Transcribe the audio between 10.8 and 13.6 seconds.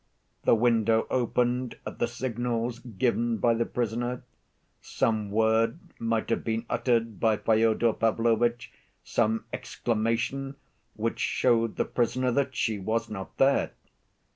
which showed the prisoner that she was not